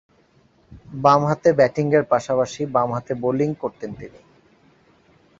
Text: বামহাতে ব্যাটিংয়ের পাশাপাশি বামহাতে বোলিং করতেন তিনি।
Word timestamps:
বামহাতে 1.01 1.49
ব্যাটিংয়ের 1.53 2.03
পাশাপাশি 2.11 2.61
বামহাতে 2.75 3.13
বোলিং 3.23 3.49
করতেন 3.53 3.91
তিনি। 3.99 4.19